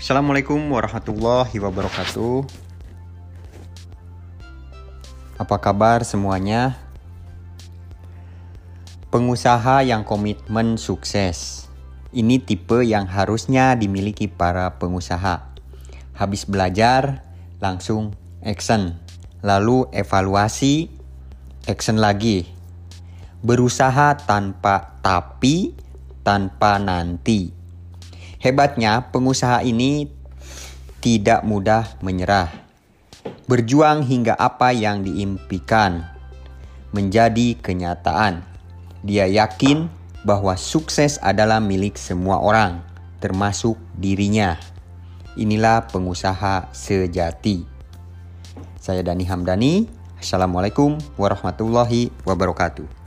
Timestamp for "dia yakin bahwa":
39.04-40.56